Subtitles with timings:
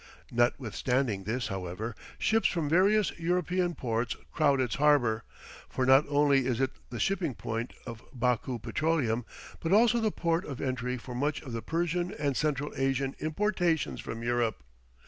[0.31, 5.23] Notwithstanding this, however, ships from various European ports crowd its harbor,
[5.69, 9.25] for not only is it the shipping point of Baku petroleum,
[9.59, 14.01] but also the port of entry for much of the Persian and Central Asian importations
[14.01, 14.63] from Europe.